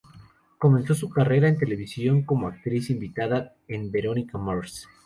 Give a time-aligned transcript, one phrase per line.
[0.57, 4.87] Comenzó su carrera en televisión como actriz invitada en "Veronica Mars".